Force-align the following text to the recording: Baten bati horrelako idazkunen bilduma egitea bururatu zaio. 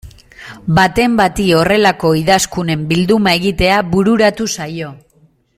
Baten 0.79 1.17
bati 1.19 1.45
horrelako 1.59 2.11
idazkunen 2.21 2.89
bilduma 2.93 3.37
egitea 3.41 3.79
bururatu 3.95 4.53
zaio. 4.59 4.93